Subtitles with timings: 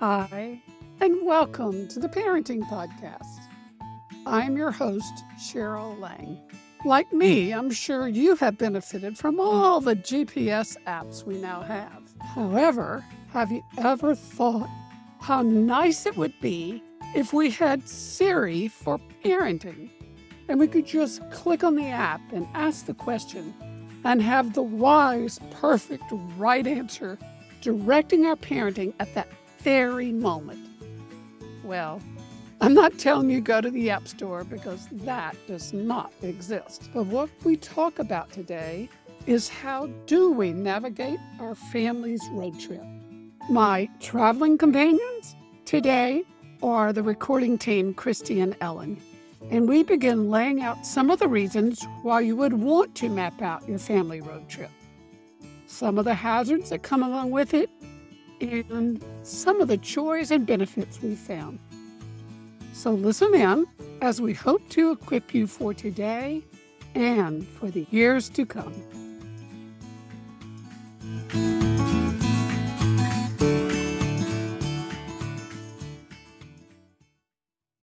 [0.00, 0.58] Hi,
[1.02, 3.38] and welcome to the Parenting Podcast.
[4.24, 6.38] I'm your host, Cheryl Lang.
[6.86, 7.58] Like me, mm.
[7.58, 12.02] I'm sure you have benefited from all the GPS apps we now have.
[12.34, 14.70] However, have you ever thought
[15.20, 16.82] how nice it would be
[17.14, 19.90] if we had Siri for parenting
[20.48, 23.52] and we could just click on the app and ask the question
[24.04, 26.04] and have the wise, perfect,
[26.38, 27.18] right answer
[27.60, 29.28] directing our parenting at that
[29.62, 30.66] very moment?
[31.64, 32.00] Well,
[32.60, 36.90] I'm not telling you go to the App Store because that does not exist.
[36.92, 38.88] But what we talk about today
[39.26, 42.84] is how do we navigate our family's road trip?
[43.48, 46.24] My traveling companions today
[46.62, 49.00] are the recording team, Christy and Ellen.
[49.50, 53.40] And we begin laying out some of the reasons why you would want to map
[53.40, 54.70] out your family road trip.
[55.66, 57.70] Some of the hazards that come along with it,
[58.40, 61.58] and some of the joys and benefits we found.
[62.72, 63.66] So listen in
[64.00, 66.42] as we hope to equip you for today
[66.94, 68.74] and for the years to come.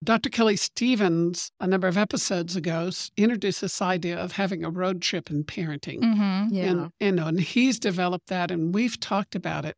[0.05, 0.31] Dr.
[0.31, 5.31] Kelly Stevens, a number of episodes ago, introduced this idea of having a road trip
[5.31, 6.01] in parenting.
[6.01, 6.55] Mm-hmm.
[6.55, 6.65] Yeah.
[6.65, 9.77] And, and, and he's developed that, and we've talked about it.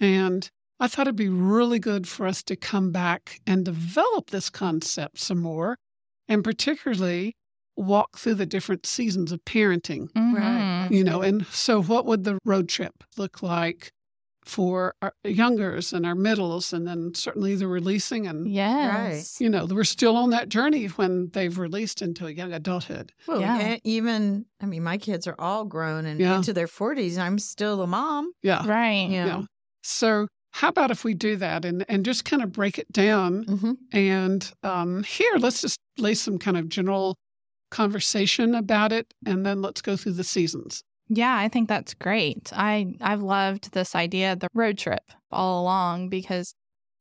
[0.00, 0.48] And
[0.80, 5.18] I thought it'd be really good for us to come back and develop this concept
[5.18, 5.76] some more,
[6.28, 7.34] and particularly
[7.76, 10.08] walk through the different seasons of parenting.
[10.12, 10.92] Mm-hmm.
[10.92, 13.90] You know, and so what would the road trip look like
[14.44, 19.38] for our youngers and our middles, and then certainly the releasing and Yes.
[19.40, 23.12] you know, we're still on that journey when they've released into a young adulthood.
[23.26, 23.58] Well, Yeah.
[23.58, 26.36] and even I mean, my kids are all grown and Yeah.
[26.36, 27.18] into their forties.
[27.18, 28.32] I'm still a mom.
[28.42, 28.66] Yeah.
[28.66, 29.08] Right.
[29.10, 29.42] You Yeah.
[29.88, 30.24] Know.
[30.24, 33.44] So how about if we do that and, and just kind of break it down
[33.44, 37.16] hmm And um, here, let's just lay some kind of general
[37.70, 40.82] conversation about it, and then let's go through the seasons.
[41.10, 42.50] Yeah, I think that's great.
[42.54, 46.54] I I've loved this idea of the road trip all along because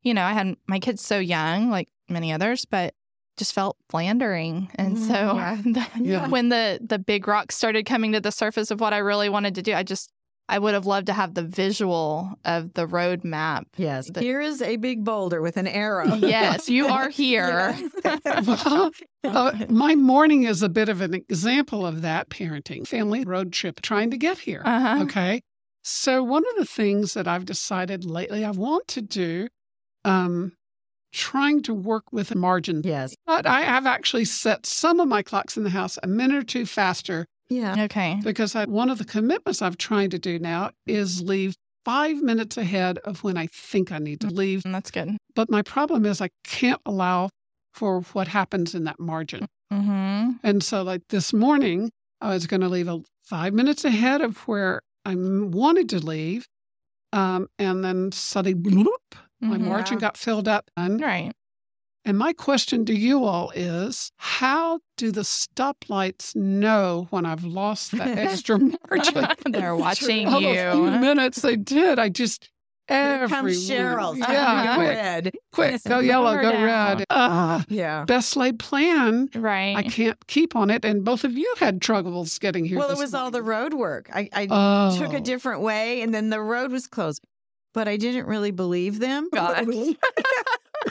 [0.04, 2.94] you know, I had my kids so young like many others, but
[3.38, 4.70] just felt floundering.
[4.76, 5.08] And Mhm.
[5.08, 5.56] so Yeah.
[5.64, 6.28] the- Yeah.
[6.28, 9.56] when the the big rocks started coming to the surface of what I really wanted
[9.56, 10.12] to do, I just
[10.50, 13.68] I would have loved to have the visual of the road map.
[13.76, 14.10] Yes.
[14.10, 16.06] The- Here is a big boulder with an arrow.
[16.16, 17.78] Yes, you are here.
[18.46, 18.92] well,
[19.24, 23.82] uh, my morning is a bit of an example of that parenting, family road trip,
[23.82, 24.62] trying to get here.
[24.66, 25.04] Uh-huh.
[25.04, 25.42] Okay.
[25.84, 29.48] So, one of the things that I've decided lately I want to do,
[30.04, 30.54] um,
[31.14, 32.82] trying to work with a margin.
[32.84, 33.14] yes.
[33.26, 36.44] But I have actually set some of my clocks in the house a minute or
[36.44, 37.84] two faster Yeah.
[37.86, 38.20] Okay.
[38.24, 42.58] because I, one of the commitments I'm trying to do now is leave five minutes
[42.58, 44.64] ahead of when I think I need to leave.
[44.64, 45.18] Mm, That's good.
[45.36, 47.30] But my problem is I can't allow
[47.74, 49.48] for what happens in that margin.
[49.72, 50.32] Mm-hmm.
[50.44, 54.38] And so, like this morning, I was going to leave a five minutes ahead of
[54.48, 56.48] where I wanted to leave.
[57.14, 58.88] Um, and then suddenly, bloop,
[59.40, 59.62] my Mhm.
[59.68, 60.70] margin got filled up.
[60.76, 61.32] And, Right.
[62.08, 67.92] And my question to you all is how do the stoplights know when I've lost
[67.98, 69.28] that extra margin?
[69.52, 70.92] They're watching All those few you.
[71.00, 72.00] minutes they did.
[72.00, 72.50] I just
[72.88, 74.18] Here every comes Cheryl's.
[74.20, 75.32] Yeah, quick, red.
[75.52, 76.64] quick, go yellow, go down.
[76.64, 77.04] red.
[77.10, 78.06] Ah, Yeah.
[78.06, 79.30] best laid plan.
[79.36, 79.76] Right.
[79.76, 82.78] I can't keep on it, and both of you had troubles getting here.
[82.80, 83.72] Well, it this was all the morning.
[83.72, 84.10] road work.
[84.14, 84.98] I, I Oh.
[84.98, 87.22] took a different way, and then the road was closed.
[87.74, 89.30] But I didn't really believe them.
[89.32, 89.68] God.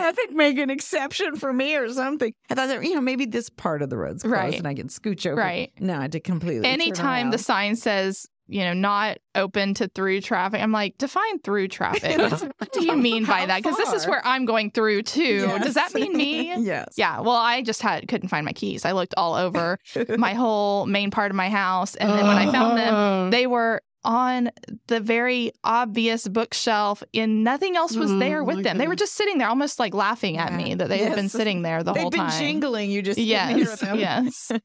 [0.01, 2.33] I think make an exception for me or something.
[2.51, 4.59] I thought that you know maybe this part of the road's closed Right.
[4.59, 5.37] and I can scooch over.
[5.41, 5.73] Right.
[5.81, 6.67] No, I did completely.
[6.67, 11.67] Anytime the sign says, you know, not open to through traffic, I'm like, define through
[11.69, 12.17] traffic.
[12.59, 13.63] what do you mean by that?
[13.63, 15.47] Because this is where I'm going through too.
[15.63, 16.55] Does that mean me?
[16.63, 16.95] yes.
[16.97, 17.21] Yeah.
[17.21, 18.85] Well, I just had couldn't find my keys.
[18.85, 19.79] I looked all over
[20.17, 23.31] my whole main part of my house, and then when I found them, Oh.
[23.31, 24.51] they were on
[24.87, 28.79] the very obvious bookshelf and nothing else was Oh, there with them.
[28.79, 31.63] They were just sitting there almost like laughing at me that they had been sitting
[31.63, 32.29] there the They've whole time.
[32.29, 32.91] They've been jingling.
[32.91, 33.81] You just Yes.
[33.81, 33.99] them.
[33.99, 34.53] Yes.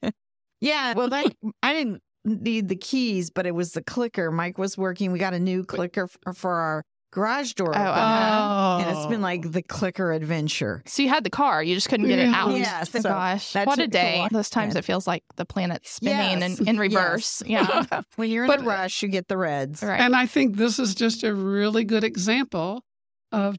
[0.62, 0.94] Yeah.
[0.94, 1.34] Well, that,
[1.64, 4.30] I didn't need the keys, but it was the clicker.
[4.30, 5.12] Mike was working.
[5.12, 7.74] We got a new clicker for our garage door.
[7.76, 8.78] Oh, uh-huh.
[8.88, 10.82] And it's been like the clicker adventure.
[10.86, 12.52] So you had the car, you just couldn't get it out.
[12.56, 14.20] Yes, so Gosh, that what a day.
[14.20, 14.30] while.
[14.32, 14.80] Those times Yeah.
[14.80, 16.60] it feels like the planet's spinning Yes.
[16.60, 17.44] in, in reverse.
[17.46, 17.88] Yes.
[17.92, 18.02] Yeah.
[18.16, 19.84] When you're in But- a rush, you get the reds.
[19.84, 20.00] right.
[20.00, 22.84] And I think this is just a really good example
[23.32, 23.58] of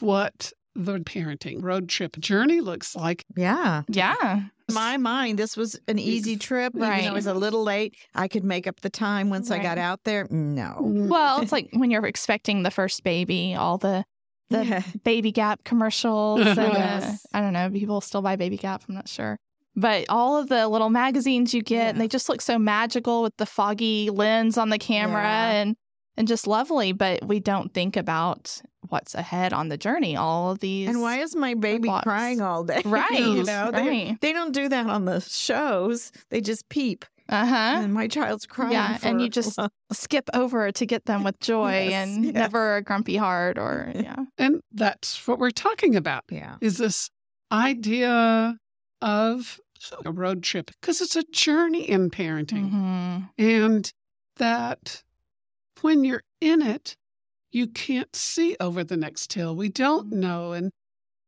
[0.00, 3.24] what the parenting road trip journey looks like.
[3.36, 3.82] Yeah.
[3.88, 4.42] yeah.
[4.76, 6.72] In my mind, this was an easy trip.
[6.74, 7.04] Even though Right.
[7.04, 10.00] it was a little late, I could make up the time once I got out
[10.04, 10.26] there.
[10.30, 10.76] No.
[10.80, 14.04] Well, it's like when you're expecting the first baby, all the
[14.50, 14.82] the Yeah.
[15.04, 16.40] Baby Gap commercials.
[16.46, 17.26] and, uh, Yes.
[17.32, 17.70] I don't know.
[17.70, 18.82] People still buy Baby Gap.
[18.88, 19.38] I'm not sure.
[19.76, 23.36] But all of the little magazines you get, and they just look so magical with
[23.38, 25.50] the foggy lens on the camera Yeah.
[25.52, 25.76] and
[26.16, 26.92] and just lovely.
[26.92, 30.16] But we don't think about what's ahead on the journey.
[30.16, 32.02] All of these And why is my baby roadblocks.
[32.02, 32.82] crying all day?
[32.86, 34.20] Right, you know, they, right.
[34.20, 36.12] they don't do that on the shows.
[36.30, 37.80] They just peep, Uh huh.
[37.82, 38.72] and my child's crying.
[38.72, 39.58] Yeah, and you just
[39.92, 42.34] skip over to get them with joy Yes, and yes.
[42.34, 44.16] never a grumpy heart or yeah.
[44.38, 47.08] And that's what we're talking about yeah, is this
[47.50, 48.56] idea
[49.00, 49.58] of
[50.04, 52.70] a road trip because it's a journey in parenting.
[52.70, 53.28] Mhm.
[53.38, 53.92] And
[54.36, 55.02] that
[55.84, 56.96] when you're in it,
[57.52, 59.54] you can't see over the next hill.
[59.54, 60.52] We don't know.
[60.52, 60.72] And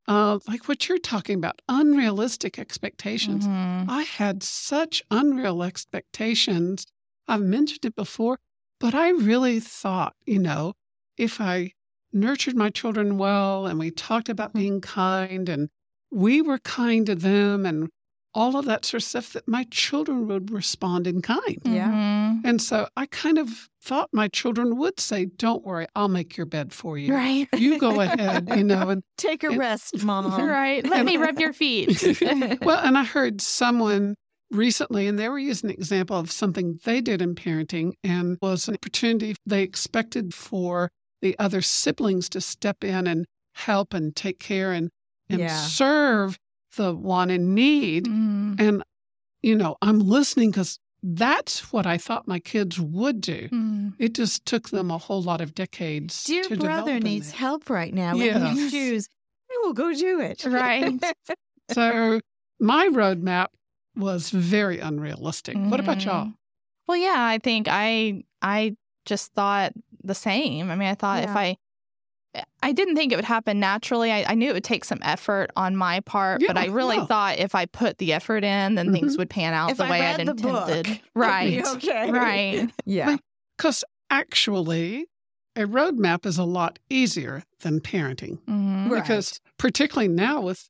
[0.08, 3.46] uh, like what you're talking about, unrealistic expectations.
[3.46, 3.86] Mhm.
[3.88, 6.86] I had such unreal expectations.
[7.28, 8.38] I've mentioned it before,
[8.80, 10.74] but I really thought, you know,
[11.16, 11.72] if I
[12.12, 15.68] nurtured my children well and we talked about being kind and
[16.10, 17.90] we were kind to them and
[18.32, 21.60] all of that sort of stuff, that my children would respond in kind.
[21.64, 21.88] Yeah.
[21.88, 22.15] Mhm.
[22.46, 26.46] And so I kind of thought my children would say, Don't worry, I'll make your
[26.46, 27.12] bed for you.
[27.12, 27.48] Right.
[27.56, 30.32] You go ahead, you know, and take a It- rest, mom.
[30.40, 30.86] right.
[30.86, 32.02] Let me rub your feet.
[32.62, 34.14] well, and I heard someone
[34.50, 38.68] recently, and they were using an example of something they did in parenting, and was
[38.68, 40.90] an opportunity they expected for
[41.22, 44.90] the other siblings to step in and help and take care and
[45.28, 45.56] and Yeah.
[45.56, 46.38] serve
[46.76, 48.04] the one in need.
[48.06, 48.60] Mm.
[48.60, 48.82] And
[49.42, 50.78] you know, I'm listening because
[51.14, 53.48] that's what I thought my kids would do.
[53.52, 53.92] Mm.
[53.98, 56.24] It just took them a whole lot of decades.
[56.24, 57.36] Dear brother needs that.
[57.36, 58.14] help right now.
[58.14, 58.56] Let Yes.
[58.56, 59.08] me choose.
[59.50, 60.44] I will go do it.
[60.44, 60.92] Right.
[61.72, 62.20] So
[62.60, 63.48] my roadmap
[63.96, 65.56] was very unrealistic.
[65.56, 66.26] What about y'all?
[66.26, 66.34] Mhm.
[66.86, 69.72] Well, yeah, I think I I just thought
[70.04, 70.70] the same.
[70.70, 71.56] I mean, I thought if I
[72.62, 74.10] I didn't think it would happen naturally.
[74.10, 77.06] I, I knew it would take some effort on my part, but I really yeah.
[77.06, 79.90] thought if I put the effort in, then things would pan out If the I
[79.90, 80.86] way read I'd the book, intended.
[80.90, 81.66] it'd be Right.
[81.76, 82.10] okay.
[82.10, 82.70] Right.
[82.84, 83.16] Yeah.
[83.56, 85.06] Because actually,
[85.54, 88.38] a roadmap is a lot easier than parenting.
[88.48, 88.90] Mhm.
[88.90, 89.02] Right.
[89.02, 90.68] Because particularly now with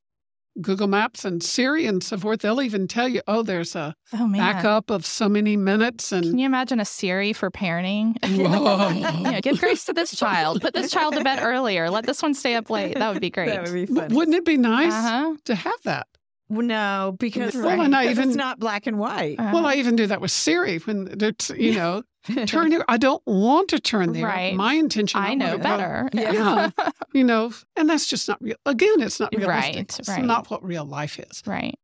[0.61, 4.27] Google Maps and Siri and so forth, they'll even tell you, oh, there's a Oh
[4.31, 6.11] backup of so many minutes.
[6.11, 8.15] And Can you imagine a Siri for parenting?
[8.37, 8.89] Whoa.
[9.29, 10.61] yeah, give grace to this child.
[10.61, 11.89] Put this child to bed earlier.
[11.89, 12.95] Let this one stay up late.
[12.97, 13.49] That would be great.
[13.49, 14.15] That would be W- funny.
[14.15, 15.35] wouldn't it be nice Uh-huh.
[15.45, 16.07] to have that?
[16.49, 19.35] Well, no, because, Well, and I because even- it's not black and white.
[19.39, 19.51] Uh-huh.
[19.53, 22.03] Well, I even do that with Siri when it's, you know,
[22.45, 22.85] turn here.
[22.87, 24.25] I don't want to turn there.
[24.25, 24.55] Right.
[24.55, 25.19] My intention.
[25.19, 26.09] I want know to go- better.
[26.13, 26.69] Yeah.
[27.13, 28.55] you know, and that's just not real.
[28.65, 29.75] Again, it's not realistic.
[29.75, 30.23] Right, It's right.
[30.23, 31.43] not what real life is.
[31.45, 31.75] right.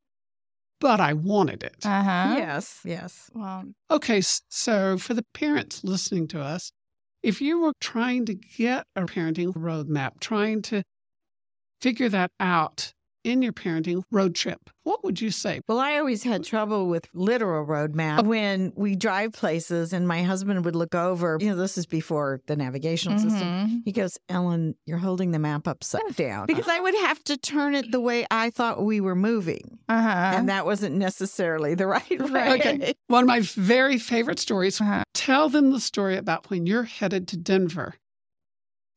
[0.80, 1.78] But I wanted it.
[1.86, 2.36] Uh huh.
[2.38, 3.30] yes, yes.
[3.34, 6.74] Well, Okay, so for the parents listening to us,
[7.22, 10.84] if you were trying to get a parenting roadmap, trying to
[11.80, 15.62] figure that out in your parenting road trip, what would you say?
[15.68, 20.66] Well, I always had trouble with literal roadmap when we drive places and my husband
[20.66, 21.38] would look over.
[21.40, 23.42] You know, this is before the navigational system.
[23.48, 23.82] mhm.
[23.86, 26.48] He goes, Ellen, you're holding the map upside down.
[26.48, 29.80] Because I would have to turn it the way I thought we were moving.
[29.88, 30.10] Uh-huh.
[30.10, 32.54] And that wasn't necessarily the right way.
[32.54, 32.94] Okay.
[33.08, 34.82] One of my very favorite stories.
[34.82, 35.04] Uh-huh.
[35.14, 37.96] Tell them the story about when you're headed to Denver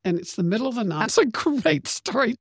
[0.05, 1.01] and it's the middle of the night.
[1.01, 2.37] That's a great story.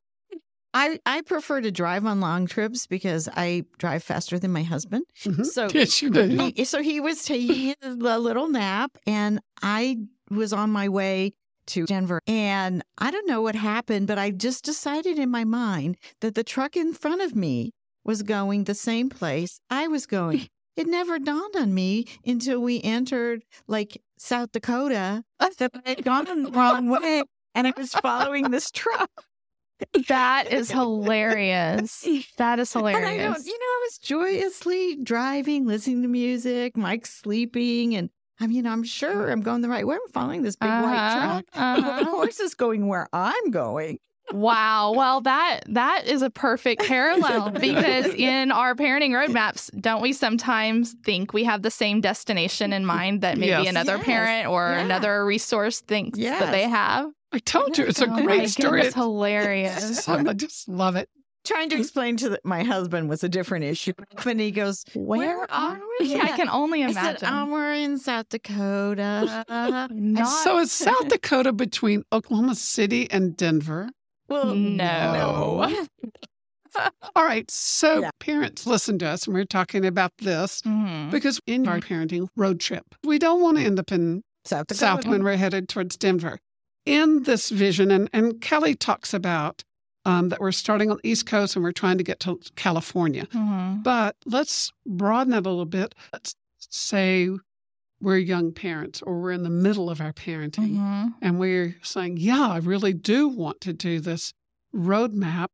[0.75, 5.05] I, I prefer to drive on long trips because I drive faster than my husband.
[5.24, 5.46] Mhm.
[5.46, 6.51] So Yes, you do.
[6.55, 9.98] he, so he was taking a little nap and I
[10.29, 11.34] was on my way
[11.67, 12.20] to Denver.
[12.27, 16.44] And I don't know what happened, but I just decided in my mind that the
[16.44, 17.72] truck in front of me
[18.03, 20.50] was going the same place I was going.
[20.77, 26.25] It never dawned on me until we entered like South Dakota that I had gone
[26.25, 27.24] the wrong way
[27.55, 29.10] and I was following this truck.
[30.08, 32.08] That is hilarious.
[32.38, 33.24] That is And I hilarious.
[33.36, 38.65] don't, you know, I was joyously driving, listening to music, Mike's sleeping, and I mean,
[38.67, 39.96] I'm sure I'm going the right way.
[39.96, 41.46] I'm following this big white Uh-huh, truck.
[41.53, 42.03] But uh-huh.
[42.03, 43.98] the horse is going where I'm going.
[44.32, 44.94] Wow.
[44.94, 50.96] Well, that that is a perfect parallel because in our parenting roadmaps, don't we sometimes
[51.05, 53.67] think we have the same destination in mind that maybe Yes.
[53.67, 54.05] another Yes.
[54.05, 54.82] parent or Yeah.
[54.84, 57.05] another resource thinks that they have?
[57.32, 58.82] I told you it's a Oh great story.
[58.82, 60.08] It's hilarious.
[60.10, 61.10] I just love it.
[61.44, 63.94] Trying to explain to the, my husband was a different issue.
[64.25, 66.13] And he goes, Where, Where are are we?
[66.15, 66.20] we?
[66.20, 67.20] I can only I imagine.
[67.20, 69.46] said, um, we're in South Dakota.
[69.91, 73.89] Not So is South Dakota between Oklahoma City and Denver?
[74.27, 75.86] well, No.
[77.15, 77.50] All right.
[77.51, 78.10] So Yeah.
[78.20, 81.12] parents, listen to us, and we're talking about this Mhm.
[81.12, 84.79] because in our parenting road trip, we don't want to end up in South Dakota.
[84.79, 86.39] South when we're headed towards Denver.
[86.86, 89.63] In this vision, and, and Kelly talks about
[90.08, 93.25] um, that we're starting on the East Coast and we're trying to get to California.
[93.34, 93.82] Mhm.
[93.82, 95.96] But let's broaden that a little bit.
[96.13, 97.30] Let's say
[98.00, 101.15] we're young parents or we're in the middle of our parenting Mhm.
[101.24, 104.32] and we're saying, yeah, I really do want to do this
[104.75, 105.48] roadmap.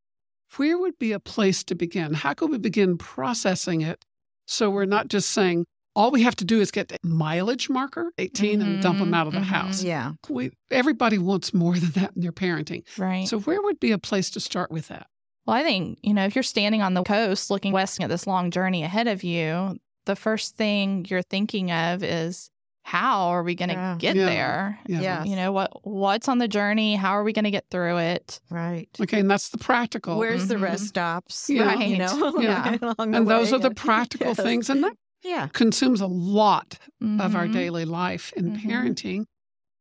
[0.57, 2.13] Where would be a place to begin?
[2.15, 4.03] How could we begin processing it
[4.45, 8.12] so we're not just saying, all we have to do is get the mileage marker,
[8.17, 9.43] 18, and dump them Mhm, out of the mhm.
[9.43, 9.83] house.
[9.83, 10.13] Yeah.
[10.29, 12.83] We, everybody wants more than that in their parenting.
[12.98, 13.27] Right.
[13.27, 15.07] So, where would be a place to start with that?
[15.45, 18.27] Well, I think, you know, if you're standing on the coast looking west at this
[18.27, 22.50] long journey ahead of you, the first thing you're thinking of is
[22.83, 23.95] how are we going to Yeah.
[24.00, 24.25] get Yeah.
[24.25, 24.79] there?
[24.88, 25.24] Yeah.
[25.24, 26.95] You know, what what's on the journey?
[26.95, 28.39] How are we going to get through it?
[28.50, 28.88] Right.
[29.00, 30.17] Okay, and that's the practical.
[30.17, 30.62] Where's the Mhm.
[30.63, 31.48] rest stops?
[31.50, 31.79] Yeah.
[31.79, 32.77] You know, Yeah.
[32.81, 33.57] along and those way.
[33.57, 34.41] are the practical Yes.
[34.41, 34.69] things.
[34.71, 35.47] And that Yeah.
[35.53, 36.77] consumes a lot
[37.19, 37.53] of our Mhm.
[37.53, 38.61] daily life in Mhm.
[38.65, 39.25] parenting.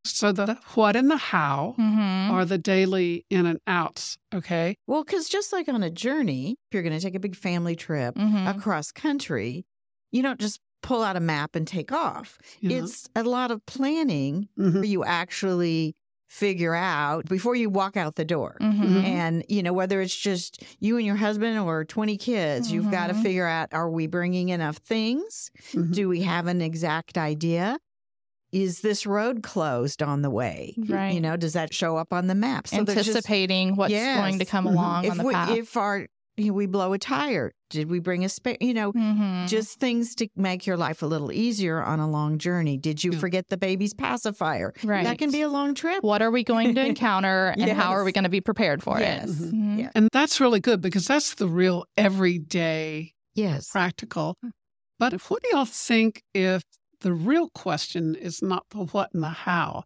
[0.05, 2.31] So, the what and the how Mhm.
[2.31, 4.17] are the daily in and outs.
[4.35, 4.77] Okay.
[4.87, 7.77] Well, because just like on a journey, if you're going to take a big family
[7.77, 8.49] trip Mhm.
[8.57, 9.67] across country,
[10.11, 12.39] you don't just pull out a map and take off.
[12.61, 12.85] you know?
[12.85, 14.75] It's a lot of planning Mhm.
[14.77, 15.95] where you actually
[16.31, 18.57] figure out before you walk out the door.
[18.61, 19.03] Mhm.
[19.03, 23.09] And, you know, whether it's just you and your husband or 20 kids, you've got
[23.09, 23.23] to Mhm.
[23.23, 25.51] figure out are we bringing enough things?
[25.73, 25.93] Mhm.
[25.93, 27.79] Do we have an exact idea?
[28.53, 30.75] Is this road closed on the way?
[30.79, 31.13] Right.
[31.15, 32.67] You know, does that show up on the map?
[32.69, 34.17] there's just- Anticipating what's Yes.
[34.19, 34.71] going to come Mhm.
[34.73, 35.51] along if on the we, path.
[35.51, 36.07] if our
[36.37, 38.57] you know, we blow a tire, did we bring a spare?
[38.61, 39.49] You know, Mhm.
[39.49, 42.77] just things to make your life a little easier on a long journey.
[42.77, 44.75] Did you forget the baby's pacifier?
[44.85, 45.05] right.
[45.05, 46.03] That can be a long trip.
[46.05, 48.99] what are we going to encounter and how are we going to be prepared for
[49.01, 49.29] Yes.
[49.31, 49.33] it?
[49.33, 49.53] Mhm.
[49.53, 49.79] Mhm.
[49.79, 49.91] Yeah.
[49.95, 53.71] And that's really good because that's the real everyday Yes.
[53.71, 54.37] practical.
[54.99, 56.63] But if- what do y'all think if
[57.01, 59.85] the real question is not the what and the how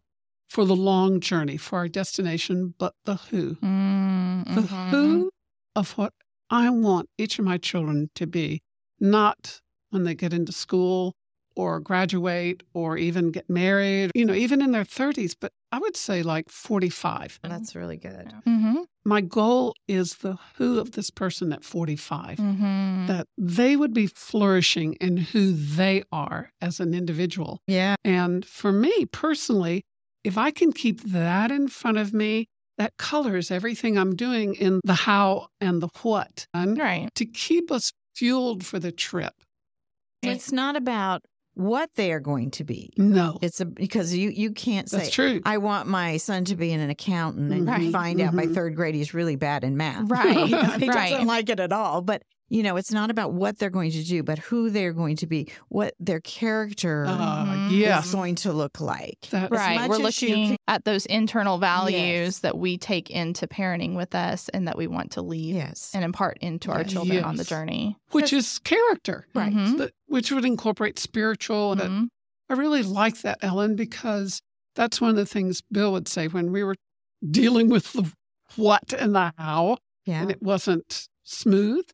[0.49, 3.55] for the long journey, for our destination, but the who?
[3.55, 4.89] Mm, The mhm.
[4.89, 5.31] who
[5.75, 6.13] of what
[6.49, 8.61] I want each of my children to be,
[8.99, 11.13] not when they get into school
[11.55, 15.95] or graduate or even get married, you know, even in their 30s, but I would
[15.95, 17.39] say like 45.
[17.43, 18.33] That's really good.
[18.45, 18.85] Mhm.
[19.05, 22.37] My goal is the who of this person at 45.
[22.39, 23.07] Mhm.
[23.07, 27.59] that they would be flourishing in who they are as an individual.
[27.67, 27.95] Yeah.
[28.03, 29.83] And for me personally,
[30.23, 34.81] if I can keep that in front of me, that colors everything I'm doing in
[34.83, 36.47] the how and the what.
[36.53, 37.09] And Right.
[37.15, 39.33] to keep us fueled for the trip.
[40.21, 42.91] It's not about what they are going to be.
[42.97, 45.39] No, It's a because you you can't say that's true.
[45.45, 47.81] I want my son to be an accountant and Right.
[47.83, 48.53] you find out by Mhm.
[48.53, 50.03] third grade he's really bad in math.
[50.09, 50.47] Right.
[50.47, 50.53] he
[50.89, 51.11] Right.
[51.11, 52.01] doesn't like it at all.
[52.01, 55.15] But you know, it's not about what they're going to do, but who they're going
[55.17, 58.05] to be, what their character Uh, yes.
[58.07, 59.19] is going to look like.
[59.31, 59.89] That- Right.
[59.89, 62.39] We're looking can- at those internal values Yes.
[62.39, 65.91] that we take into parenting with us and that we want to leave Yes.
[65.93, 66.91] and impart into our Yes.
[66.91, 67.97] children on the journey.
[68.11, 69.51] which is character, Right.
[69.53, 69.77] Mhm.
[69.79, 71.71] that- which would incorporate spiritual.
[71.73, 72.07] And Mhm.
[72.49, 74.41] I really like that, Ellen, because
[74.75, 76.75] that's one of the things Bill would say when we were
[77.27, 78.11] dealing with the
[78.55, 79.77] what and the how.
[80.05, 80.21] Yeah.
[80.21, 81.85] and it wasn't smooth,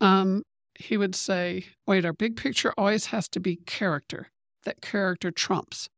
[0.00, 0.42] um,
[0.78, 4.28] he would say, wait, our big picture always has to be character.
[4.64, 5.88] That character trumps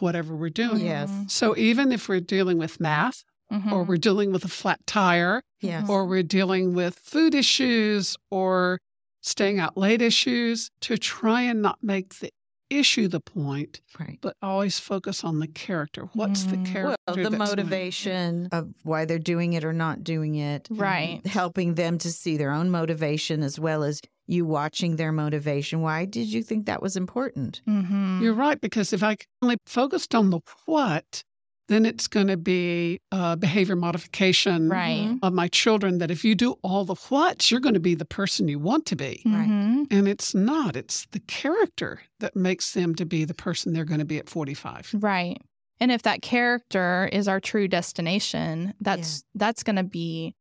[0.00, 0.84] whatever we're doing.
[0.84, 1.10] Yes.
[1.28, 3.70] So even if we're dealing with math, Mhm.
[3.72, 5.88] or we're dealing with a flat tire, Yes.
[5.88, 8.80] or we're dealing with food issues, or
[9.22, 12.30] staying out late issues, to try and not make the
[12.78, 14.18] issue the point, right.
[14.20, 16.08] but always focus on the character.
[16.14, 16.66] What's the Mm.
[16.66, 16.96] character?
[17.06, 20.68] Well, the that's going- motivation of why they're doing it or not doing it.
[20.70, 21.24] Right.
[21.26, 25.80] Helping them to see their own motivation as well as you watching their motivation.
[25.82, 27.60] Why did you think that was important?
[27.68, 28.22] Mhm.
[28.22, 31.22] You're right, because if I only focused on the what,
[31.68, 35.18] then it's going to be uh, behavior modification Right.
[35.22, 35.98] of my children.
[35.98, 38.84] That if you do all the whats, you're going to be the person you want
[38.86, 39.22] to be.
[39.24, 39.48] Right.
[39.48, 39.86] Mhm.
[39.90, 44.00] And it's not, it's the character that makes them to be the person they're going
[44.00, 44.90] to be at 45.
[45.00, 45.40] Right.
[45.80, 50.34] And if that character is our true destination, that's that's going to be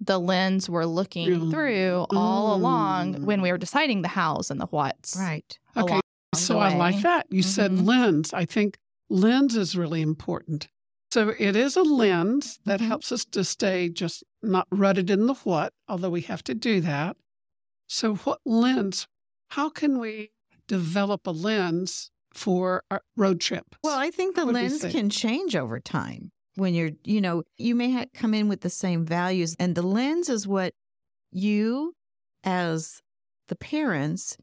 [0.00, 1.50] the lens we're looking Yeah.
[1.50, 3.24] through all along Mm.
[3.24, 5.16] when we are deciding the hows and the whats.
[5.18, 5.58] Right.
[5.76, 6.00] Okay,
[6.34, 7.26] so I like that.
[7.30, 7.86] You said Mhm.
[7.86, 8.34] lens.
[8.34, 8.76] I think
[9.08, 10.68] lens is really important.
[11.12, 12.86] So it is a lens that Mhm.
[12.88, 16.80] helps us to stay just not rutted in the what, although we have to do
[16.80, 17.16] that.
[17.86, 19.06] So, what lens?
[19.50, 20.32] How can we
[20.66, 22.82] develop a lens for
[23.16, 23.76] road trip?
[23.84, 26.32] Well, I think the lens can change over time.
[26.56, 29.82] When you're, you know, you may ha- come in with the same values, and the
[29.82, 30.74] lens is what
[31.30, 31.94] you,
[32.42, 33.02] as
[33.48, 34.36] the parents,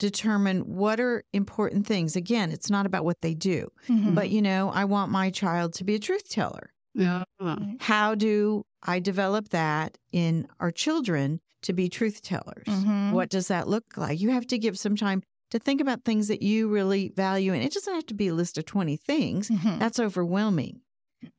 [0.00, 2.16] determine what are important things.
[2.16, 4.14] Again, it's not about what they do, Mhm.
[4.16, 6.72] but you know, I want my child to be a truth teller.
[6.94, 7.22] Yeah.
[7.78, 12.66] How do I develop that in our children to be truth tellers?
[12.66, 13.12] Mhm.
[13.12, 14.20] What does that look like?
[14.20, 17.52] You have to give some time to think about things that you really value.
[17.52, 19.78] And it doesn't have to be a list of 20 things, Mhm.
[19.78, 20.80] that's overwhelming.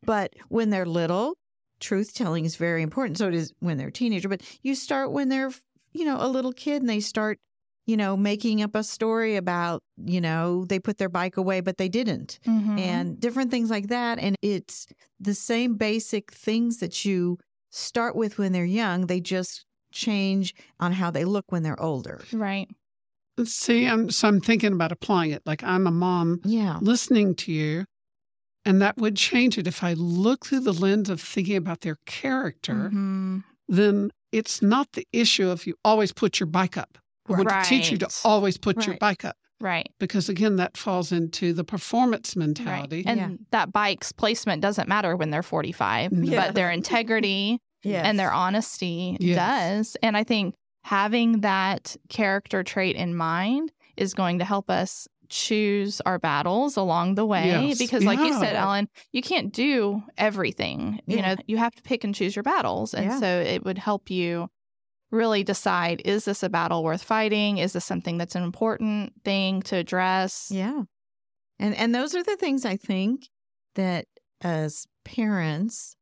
[0.04, 1.36] But when they're little,
[1.80, 3.18] truth telling is very important.
[3.18, 5.52] So it is when they're a teenager, but you start when they're,
[5.94, 7.40] you know, a little kid and they start,
[7.88, 11.78] you know, making up a story about, you know, they put their bike away, but
[11.78, 12.80] they didn't Mhm.
[12.80, 14.20] and different things like that.
[14.20, 14.88] And it's
[15.20, 17.38] the same basic things that you
[17.72, 19.08] start with when they're young.
[19.08, 22.22] They just change on how they look when they're older.
[22.32, 22.70] right.
[23.44, 25.42] See, I'm so I'm thinking about applying it.
[25.46, 26.78] Like I'm a mom Yeah.
[26.82, 27.86] listening to you,
[28.66, 31.98] and that would change it if I look through the lens of thinking about their
[32.06, 32.92] character.
[32.94, 33.44] Mhm.
[33.68, 36.98] Then it's not the issue of you always put your bike up.
[37.30, 39.90] I want to teach you to always put your bike up Right.
[40.00, 42.48] because again, that falls into the performance Right.
[42.48, 43.04] mentality.
[43.06, 43.30] And Yeah.
[43.52, 46.46] that bike's placement doesn't matter when they're 45, Yeah.
[46.48, 48.06] but their integrity Yes.
[48.06, 49.36] and their honesty Yes.
[49.38, 49.98] does.
[50.04, 56.02] And I think having that character trait in mind is going to help us choose
[56.06, 57.48] our battles along the way.
[57.48, 57.78] Yes.
[57.78, 61.00] Because, like you said, Ellen, you can't do everything.
[61.08, 62.94] You know, you have to pick and choose your battles.
[62.94, 63.20] And Yeah.
[63.20, 64.50] so it would help you
[65.12, 67.58] really decide is this a battle worth fighting?
[67.58, 70.50] Is this something that's an important thing to address?
[70.52, 70.84] Yeah.
[71.60, 73.30] And and those are the things I think
[73.76, 74.06] that
[74.42, 75.96] as parents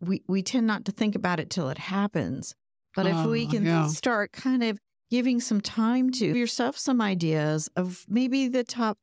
[0.00, 2.54] we we tend not to think about it till it happens.
[2.94, 3.86] But if we Oh, can yeah.
[3.86, 4.78] start kind of
[5.10, 8.98] giving some time to yourself some ideas of maybe the top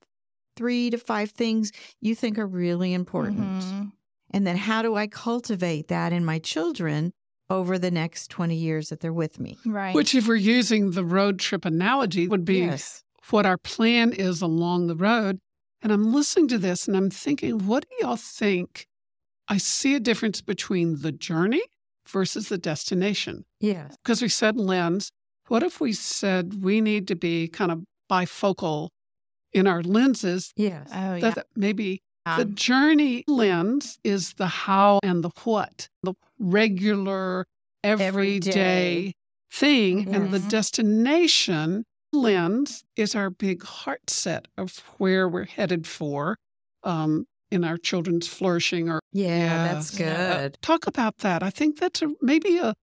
[0.56, 3.64] 3 to 5 things you think are really important.
[3.64, 3.92] Mhm.
[4.32, 7.14] And then how do I cultivate that in my children
[7.50, 9.58] over the next 20 years that they're with me?
[9.66, 9.96] Right.
[9.96, 13.04] Which, if we're using the road trip analogy, would be Yes.
[13.30, 15.40] what our plan is along the road.
[15.82, 18.86] And I'm listening to this and I'm thinking, what do y'all think?
[19.48, 21.64] I see a difference between the journey
[22.08, 23.46] versus the destination.
[23.60, 23.96] Yes.
[24.04, 25.12] Because we said lens.
[25.48, 28.90] What if we said we need to be kind of bifocal
[29.54, 30.52] in our lenses?
[30.56, 30.90] Yes.
[30.94, 31.30] oh, yeah.
[31.32, 31.98] That maybe Yeah.
[32.38, 37.46] The journey lens is the how and the what, the regular,
[37.84, 39.14] everyday
[39.52, 40.08] thing.
[40.14, 40.50] And the Mhm.
[40.50, 46.36] destination lens is our big heart set of where we're headed for
[46.84, 50.02] um, in our children's flourishing or Yeah, that's Yes.
[50.02, 50.58] Uh, good.
[50.62, 51.42] talk about that.
[51.44, 52.74] I think that's a, maybe a,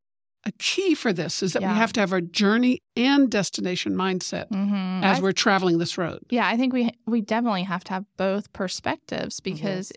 [0.47, 1.73] a key for this is that Yeah.
[1.73, 5.03] we have to have our journey and destination mindset Mhm.
[5.03, 6.21] as we're traveling this road.
[6.31, 9.93] Yeah, I think we we definitely have to have both perspectives because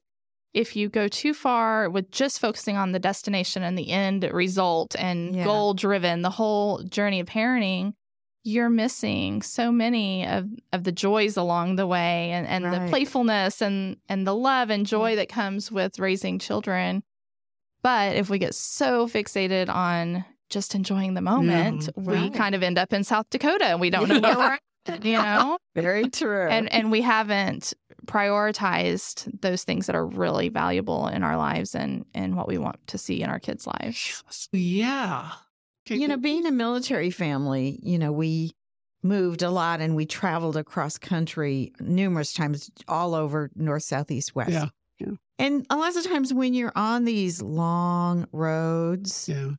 [0.54, 4.96] if you go too far with just focusing on the destination and the end result
[4.98, 5.44] and Yeah.
[5.44, 7.94] goal driven, the whole journey of parenting,
[8.44, 13.62] you're missing so many of, of the joys along the way and, and the playfulness
[13.62, 17.04] and, and the love and joy that comes with raising children.
[17.84, 22.04] But if we get so fixated on just enjoying the moment, mm-hmm.
[22.04, 22.34] we right.
[22.34, 24.60] kind of end up in South Dakota and we don't know where we're
[24.94, 25.58] at, you know?
[25.76, 26.48] Very true.
[26.48, 27.74] and and we haven't
[28.06, 32.86] prioritized those things that are really valuable in our lives and and what we want
[32.88, 34.50] to see in our kids' lives.
[34.52, 35.32] Yeah.
[35.88, 38.52] You know, being a military family, you know, we
[39.02, 44.36] moved a lot and we traveled across country numerous times all over north, south, east,
[44.36, 44.52] west.
[44.52, 44.68] Yeah.
[45.40, 49.52] And a lot of times when you're on these long roads, Yeah.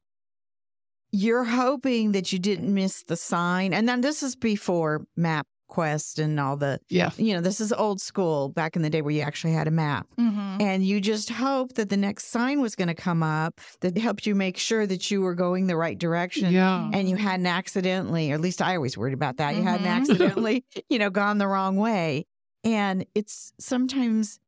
[1.13, 3.73] You're hoping that you didn't miss the sign.
[3.75, 7.11] And then this is before MapQuest and all the, Yeah.
[7.17, 9.73] you know, this is old school back in the day where you actually had a
[9.73, 10.07] map.
[10.19, 10.61] Mm-hmm.
[10.61, 14.27] And you just hope that the next sign was going to come up that helped
[14.27, 16.53] you make sure that you were going the right direction.
[16.53, 16.89] Yeah.
[16.93, 19.57] And you hadn't accidentally, or at least I always worried about that.
[19.57, 19.97] You hadn't Mhm.
[19.97, 22.27] accidentally, you know, gone the wrong way.
[22.63, 24.39] And it's sometimes,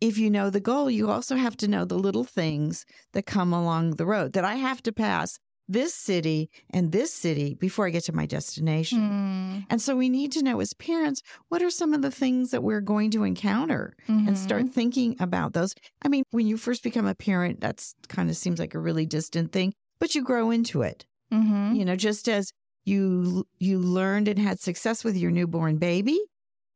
[0.00, 3.52] if you know the goal, you also have to know the little things that come
[3.52, 7.90] along the road that I have to pass this city and this city before I
[7.90, 8.98] get to my destination.
[9.00, 9.58] Mm-hmm.
[9.70, 12.62] And so we need to know as parents what are some of the things that
[12.62, 14.28] we're going to encounter Mm-hmm.
[14.28, 15.74] and start thinking about those.
[16.02, 19.04] I mean, when you first become a parent, that's kind of seems like a really
[19.06, 21.04] distant thing, but you grow into it.
[21.32, 21.74] Mm-hmm.
[21.74, 22.50] You know, just as
[22.86, 26.18] you you learned and had success with your newborn baby,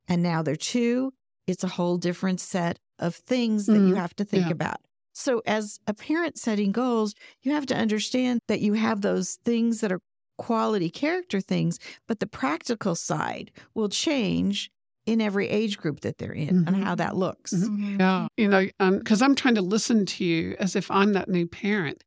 [0.08, 1.12] and now they're two,
[1.46, 4.52] it's a whole different set of things that you Mm, have to think yeah.
[4.52, 4.80] about.
[5.12, 9.80] So, as a parent setting goals, you have to understand that you have those things
[9.80, 10.00] that are
[10.38, 14.70] quality character things, but the practical side will change
[15.04, 16.82] in every age group that they're in and Mhm.
[16.84, 17.52] how that looks.
[17.52, 17.68] Mhm.
[17.68, 18.00] Mm-hmm.
[18.00, 18.26] Yeah.
[18.36, 22.02] You know, because I'm trying to listen to you as if I'm that new parent.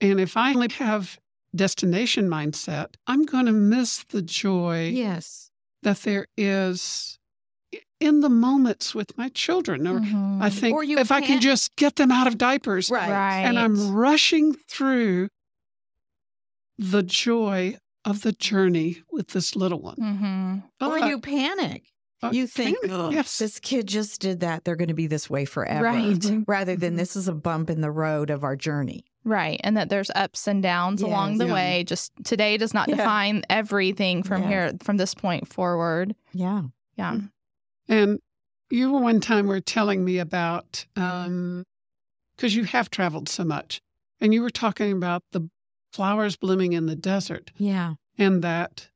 [0.00, 1.18] And if I only have
[1.54, 5.50] destination mindset, I'm going to miss the joy Yes.
[5.82, 7.17] that there is i-
[8.00, 9.86] in the moments with my children.
[9.86, 10.40] Or Mhm.
[10.42, 13.10] I think Or you if I can just get them out of diapers Right.
[13.10, 13.40] right.
[13.44, 15.28] and I'm rushing through
[16.78, 19.96] the joy of the journey with this little one.
[19.96, 20.62] Mhm.
[20.80, 21.84] Or Oh, I- you panic.
[22.22, 23.38] I you think, panic, yes.
[23.38, 24.64] this kid just did that.
[24.64, 25.84] They're going to be this way forever.
[25.84, 26.24] Right.
[26.48, 26.98] Rather than Mhm.
[26.98, 29.04] this is a bump in the road of our journey.
[29.24, 29.60] Right.
[29.62, 31.52] And that there's ups and downs along the Yeah.
[31.54, 31.84] way.
[31.86, 32.96] Just today does not Yeah.
[32.96, 34.48] define everything from Yeah.
[34.48, 36.14] here, from this point forward.
[36.32, 36.62] Yeah.
[36.96, 37.18] Yeah.
[37.88, 38.18] And
[38.70, 41.64] you were one time were telling me about um
[42.36, 43.80] because you have traveled so much,
[44.20, 45.48] and you were talking about the
[45.92, 47.94] flowers blooming in the desert, Yeah.
[48.16, 48.88] and that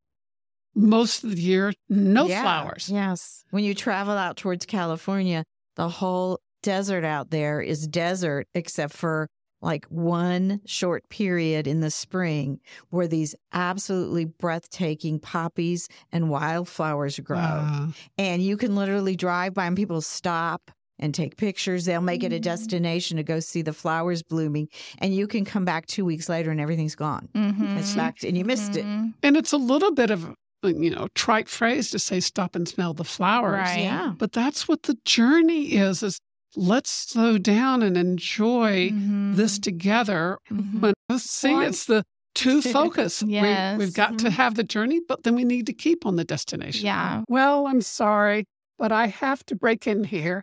[0.75, 2.43] most of the year no Yeah.
[2.43, 2.89] flowers.
[2.89, 3.45] Yes.
[3.51, 5.43] When you travel out towards California,
[5.77, 9.29] the whole desert out there is desert except for
[9.63, 17.39] like one short period in the spring where these absolutely breathtaking poppies and wildflowers grow.
[17.39, 17.87] Uh,
[18.19, 21.85] and you can literally drive by and people stop and take pictures.
[21.85, 22.43] They'll make it a Mm.
[22.43, 24.69] destination to go see the flowers blooming.
[24.99, 27.29] And you can come back two weeks later and everything's gone.
[27.35, 27.79] Mm-hmm.
[27.79, 28.85] It's back and you missed it.
[28.85, 32.69] and it's a little bit of a you know trite phrase to say stop and
[32.69, 33.55] smell the flowers.
[33.55, 33.81] Right.
[33.81, 34.13] Yeah.
[34.17, 36.03] But that's what the journey is.
[36.05, 36.21] Is
[36.57, 39.35] let's slow down and enjoy Mm-hmm.
[39.35, 40.81] this together Mhm.
[40.81, 43.23] But let's see, Well, it's the two focus.
[43.23, 43.79] We, Yes.
[43.79, 44.33] we've got to Mhm.
[44.33, 46.85] have the journey, but then we need to keep on the destination.
[46.87, 47.23] Yeah.
[47.29, 48.45] Well, I'm sorry,
[48.79, 50.43] but I have to break in here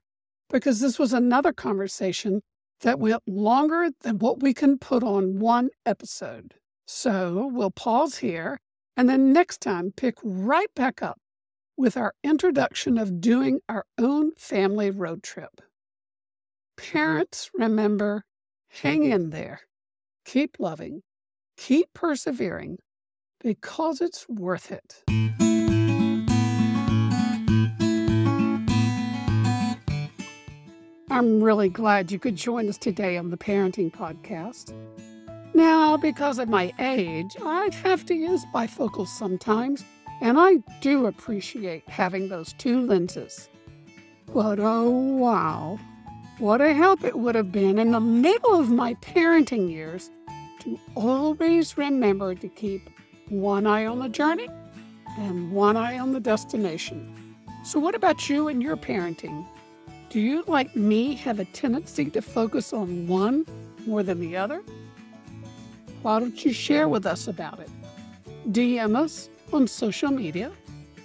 [0.49, 2.41] because this was another conversation
[2.81, 6.55] that went longer than what we can put on one episode.
[6.87, 8.59] So we'll pause here
[8.97, 11.19] and then next time pick right back up
[11.77, 15.61] with our introduction of doing our own family road trip.
[16.81, 18.23] Parents, remember,
[18.69, 19.61] hang in there,
[20.25, 21.01] keep loving,
[21.57, 22.77] keep persevering
[23.41, 25.03] because it's worth it.
[31.11, 34.73] I'm really glad you could join us today on the Parenting Podcast.
[35.53, 39.83] Now, because of my age, I have to use bifocals sometimes,
[40.21, 43.49] and I do appreciate having those two lenses.
[44.33, 45.79] But oh wow,
[46.39, 50.09] what a help it would have been in the middle of my parenting years
[50.61, 52.89] to always remember to keep
[53.27, 54.47] one eye on the journey
[55.17, 57.35] and one eye on the destination.
[57.63, 59.45] So, what about you and your parenting?
[60.09, 63.45] Do you, like me, have a tendency to focus on one
[63.85, 64.63] more than the other?
[66.01, 67.69] Why don't you share with us about it?
[68.51, 70.53] DM us on social media,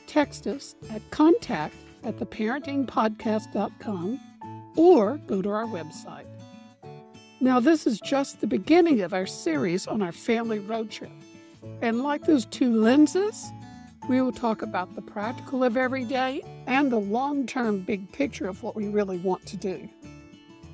[0.06, 4.20] text us at contact at theparentingpodcast.com,
[4.76, 6.26] or go to our website.
[7.40, 11.10] Now, this is just the beginning of our series on our family road trip.
[11.82, 13.52] And like those two lenses,
[14.08, 18.46] we will talk about the practical of every day and the long term big picture
[18.46, 19.88] of what we really want to do.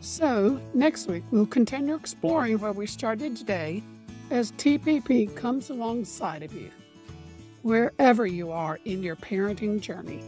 [0.01, 3.83] So, next week, we'll continue exploring where we started today
[4.31, 6.71] as TPP comes alongside of you,
[7.63, 10.23] wherever you are in your parenting journey.